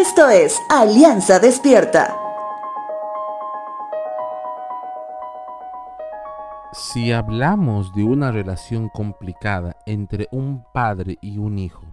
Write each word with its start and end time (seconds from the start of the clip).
Esto 0.00 0.30
es 0.30 0.58
Alianza 0.70 1.40
Despierta. 1.40 2.16
Si 6.72 7.12
hablamos 7.12 7.92
de 7.92 8.04
una 8.04 8.32
relación 8.32 8.88
complicada 8.88 9.76
entre 9.84 10.26
un 10.32 10.64
padre 10.72 11.18
y 11.20 11.36
un 11.36 11.58
hijo, 11.58 11.84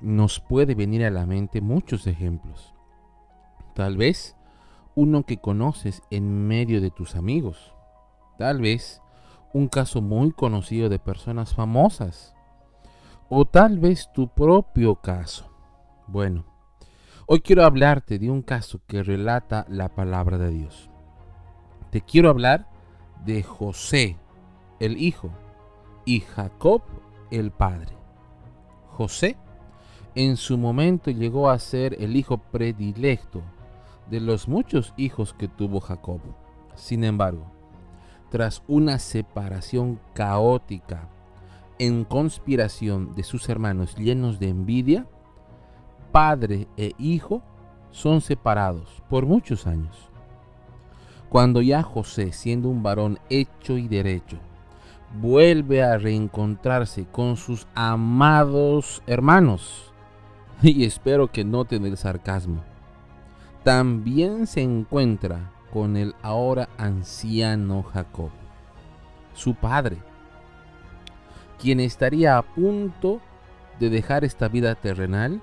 nos 0.00 0.40
puede 0.40 0.74
venir 0.74 1.04
a 1.04 1.10
la 1.10 1.26
mente 1.26 1.60
muchos 1.60 2.06
ejemplos. 2.06 2.72
Tal 3.74 3.98
vez 3.98 4.34
uno 4.94 5.24
que 5.24 5.36
conoces 5.36 6.00
en 6.10 6.48
medio 6.48 6.80
de 6.80 6.90
tus 6.90 7.14
amigos. 7.14 7.74
Tal 8.38 8.62
vez 8.62 9.02
un 9.52 9.68
caso 9.68 10.00
muy 10.00 10.32
conocido 10.32 10.88
de 10.88 10.98
personas 10.98 11.52
famosas. 11.52 12.34
O 13.28 13.44
tal 13.44 13.80
vez 13.80 14.10
tu 14.14 14.28
propio 14.28 14.94
caso. 14.94 15.50
Bueno, 16.06 16.55
hoy 17.26 17.40
quiero 17.40 17.64
hablarte 17.64 18.18
de 18.18 18.30
un 18.30 18.42
caso 18.42 18.80
que 18.86 19.02
relata 19.02 19.66
la 19.68 19.88
palabra 19.88 20.38
de 20.38 20.50
Dios. 20.50 20.90
Te 21.90 22.00
quiero 22.00 22.30
hablar 22.30 22.68
de 23.24 23.42
José, 23.42 24.16
el 24.78 24.96
hijo, 24.96 25.30
y 26.04 26.20
Jacob, 26.20 26.82
el 27.32 27.50
padre. 27.50 27.96
José 28.92 29.36
en 30.14 30.36
su 30.36 30.56
momento 30.56 31.10
llegó 31.10 31.50
a 31.50 31.58
ser 31.58 31.96
el 32.00 32.16
hijo 32.16 32.38
predilecto 32.38 33.42
de 34.08 34.20
los 34.20 34.48
muchos 34.48 34.94
hijos 34.96 35.34
que 35.34 35.48
tuvo 35.48 35.80
Jacob. 35.80 36.20
Sin 36.76 37.02
embargo, 37.02 37.50
tras 38.30 38.62
una 38.68 38.98
separación 38.98 40.00
caótica 40.14 41.08
en 41.78 42.04
conspiración 42.04 43.14
de 43.14 43.24
sus 43.24 43.48
hermanos 43.48 43.96
llenos 43.96 44.38
de 44.38 44.48
envidia, 44.48 45.06
padre 46.16 46.66
e 46.78 46.94
hijo 46.98 47.42
son 47.90 48.22
separados 48.22 49.02
por 49.10 49.26
muchos 49.26 49.66
años. 49.66 50.08
Cuando 51.28 51.60
ya 51.60 51.82
José, 51.82 52.32
siendo 52.32 52.70
un 52.70 52.82
varón 52.82 53.18
hecho 53.28 53.76
y 53.76 53.86
derecho, 53.86 54.38
vuelve 55.20 55.82
a 55.82 55.98
reencontrarse 55.98 57.04
con 57.04 57.36
sus 57.36 57.66
amados 57.74 59.02
hermanos, 59.06 59.92
y 60.62 60.86
espero 60.86 61.30
que 61.30 61.44
noten 61.44 61.84
el 61.84 61.98
sarcasmo, 61.98 62.62
también 63.62 64.46
se 64.46 64.62
encuentra 64.62 65.52
con 65.70 65.98
el 65.98 66.14
ahora 66.22 66.70
anciano 66.78 67.82
Jacob, 67.82 68.30
su 69.34 69.54
padre, 69.54 69.98
quien 71.60 71.78
estaría 71.78 72.38
a 72.38 72.42
punto 72.42 73.20
de 73.78 73.90
dejar 73.90 74.24
esta 74.24 74.48
vida 74.48 74.74
terrenal 74.76 75.42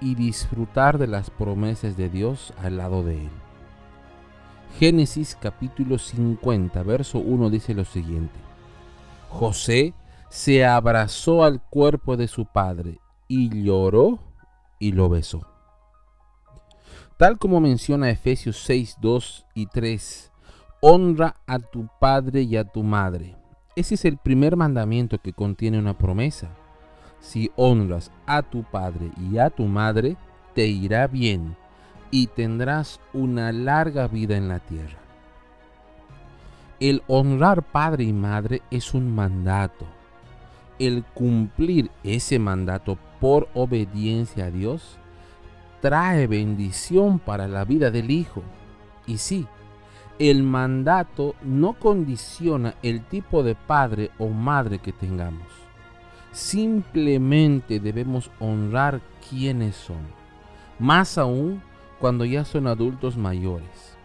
y 0.00 0.14
disfrutar 0.14 0.98
de 0.98 1.06
las 1.06 1.30
promesas 1.30 1.96
de 1.96 2.08
Dios 2.08 2.52
al 2.62 2.76
lado 2.76 3.02
de 3.02 3.22
él. 3.22 3.30
Génesis 4.78 5.36
capítulo 5.40 5.98
50, 5.98 6.82
verso 6.82 7.18
1 7.18 7.50
dice 7.50 7.74
lo 7.74 7.84
siguiente. 7.84 8.38
José 9.30 9.94
se 10.28 10.66
abrazó 10.66 11.44
al 11.44 11.62
cuerpo 11.62 12.16
de 12.16 12.28
su 12.28 12.46
padre 12.46 13.00
y 13.28 13.62
lloró 13.62 14.18
y 14.78 14.92
lo 14.92 15.08
besó. 15.08 15.46
Tal 17.16 17.38
como 17.38 17.60
menciona 17.60 18.10
Efesios 18.10 18.58
6, 18.64 18.98
2 19.00 19.46
y 19.54 19.66
3, 19.66 20.32
honra 20.80 21.36
a 21.46 21.58
tu 21.58 21.88
padre 21.98 22.42
y 22.42 22.58
a 22.58 22.64
tu 22.64 22.82
madre. 22.82 23.36
Ese 23.74 23.94
es 23.94 24.04
el 24.04 24.18
primer 24.18 24.56
mandamiento 24.56 25.18
que 25.18 25.32
contiene 25.32 25.78
una 25.78 25.96
promesa. 25.96 26.50
Si 27.26 27.50
honras 27.56 28.12
a 28.24 28.42
tu 28.42 28.62
padre 28.62 29.10
y 29.20 29.38
a 29.38 29.50
tu 29.50 29.64
madre, 29.64 30.16
te 30.54 30.68
irá 30.68 31.08
bien 31.08 31.56
y 32.12 32.28
tendrás 32.28 33.00
una 33.12 33.50
larga 33.50 34.06
vida 34.06 34.36
en 34.36 34.46
la 34.46 34.60
tierra. 34.60 34.98
El 36.78 37.02
honrar 37.08 37.64
padre 37.64 38.04
y 38.04 38.12
madre 38.12 38.62
es 38.70 38.94
un 38.94 39.12
mandato. 39.12 39.86
El 40.78 41.02
cumplir 41.02 41.90
ese 42.04 42.38
mandato 42.38 42.96
por 43.20 43.48
obediencia 43.54 44.44
a 44.44 44.50
Dios 44.52 44.96
trae 45.80 46.28
bendición 46.28 47.18
para 47.18 47.48
la 47.48 47.64
vida 47.64 47.90
del 47.90 48.12
Hijo. 48.12 48.44
Y 49.04 49.18
sí, 49.18 49.48
el 50.20 50.44
mandato 50.44 51.34
no 51.42 51.72
condiciona 51.72 52.76
el 52.84 53.04
tipo 53.04 53.42
de 53.42 53.56
padre 53.56 54.12
o 54.16 54.28
madre 54.28 54.78
que 54.78 54.92
tengamos. 54.92 55.65
Simplemente 56.36 57.80
debemos 57.80 58.30
honrar 58.40 59.00
quienes 59.26 59.74
son. 59.74 59.96
Más 60.78 61.16
aún 61.16 61.62
cuando 61.98 62.26
ya 62.26 62.44
son 62.44 62.66
adultos 62.66 63.16
mayores. 63.16 63.96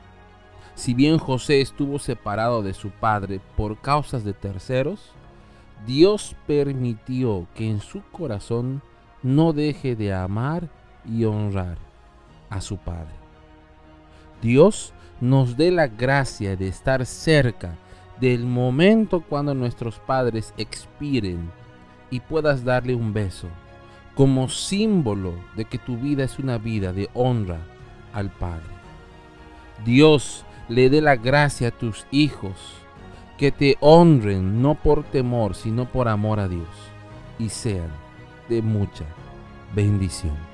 Si 0.74 0.94
bien 0.94 1.18
José 1.18 1.60
estuvo 1.60 2.00
separado 2.00 2.64
de 2.64 2.74
su 2.74 2.90
padre 2.90 3.42
por 3.58 3.82
causas 3.82 4.24
de 4.24 4.32
terceros, 4.32 5.12
Dios 5.86 6.38
permitió 6.48 7.48
que 7.54 7.70
en 7.70 7.82
su 7.82 8.02
corazón 8.14 8.82
no 9.22 9.52
deje 9.52 9.98
de 9.98 10.14
amar 10.14 10.70
y 11.06 11.26
honrar 11.26 11.80
a 12.50 12.62
su 12.62 12.78
Padre. 12.78 13.12
Dios 14.42 14.94
nos 15.20 15.58
dé 15.58 15.70
la 15.70 15.88
gracia 15.88 16.56
de 16.56 16.70
estar 16.70 17.06
cerca 17.06 17.76
del 18.22 18.46
momento 18.46 19.20
cuando 19.20 19.54
nuestros 19.54 20.00
padres 20.00 20.54
expiren 20.56 21.52
y 22.12 22.20
puedas 22.20 22.64
darle 22.64 22.94
un 22.94 23.14
beso 23.14 23.48
como 24.14 24.50
símbolo 24.50 25.34
de 25.56 25.66
que 25.66 25.80
tu 25.80 25.98
vida 25.98 26.24
es 26.24 26.38
una 26.38 26.58
vida 26.58 26.94
de 26.94 27.10
honra 27.14 27.60
al 28.14 28.30
Padre. 28.30 28.70
Dios 29.84 30.46
le 30.70 30.90
dé 30.90 31.02
la 31.02 31.16
gracia 31.16 31.70
a 31.70 31.72
tus 31.72 32.06
hijos 32.12 32.54
que 33.38 33.52
te 33.52 33.78
honren 33.80 34.62
no 34.62 34.76
por 34.76 35.04
temor, 35.04 35.56
sino 35.56 35.86
por 35.86 36.08
amor 36.08 36.40
a 36.40 36.48
Dios 36.48 36.68
y 37.40 37.50
sean 37.50 37.90
de 38.48 38.62
mucha 38.62 39.06
bendición. 39.74 40.51